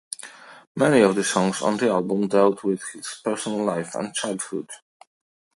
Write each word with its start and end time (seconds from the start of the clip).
Many 0.75 1.01
of 1.01 1.13
the 1.13 1.23
songs 1.23 1.61
on 1.61 1.77
the 1.77 1.89
album 1.89 2.27
dealt 2.27 2.63
with 2.63 2.81
his 2.91 3.21
personal 3.23 3.63
life 3.63 3.93
and 3.93 4.11
childhood. 4.15 4.67